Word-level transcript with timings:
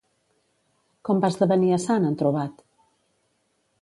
Com 1.09 1.21
va 1.25 1.31
esdevenir 1.33 1.69
a 1.75 1.79
sant 1.85 2.09
en 2.11 2.17
Trobat? 2.23 2.65